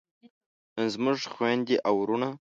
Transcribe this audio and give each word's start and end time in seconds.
نن 0.75 0.85
زموږ 0.93 1.19
خویندې 1.33 1.75
او 1.87 1.93
وروڼه 2.01 2.29